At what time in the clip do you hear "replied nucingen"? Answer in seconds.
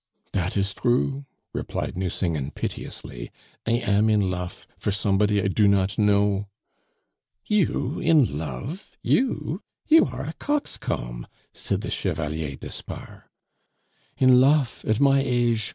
1.53-2.49